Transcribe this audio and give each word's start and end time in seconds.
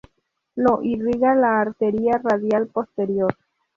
Lo 0.55 0.71
irriga 0.91 1.35
la 1.43 1.53
arteria 1.65 2.19
radial 2.23 2.65
posterior. 2.79 3.37